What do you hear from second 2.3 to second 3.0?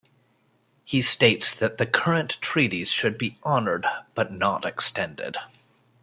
treaties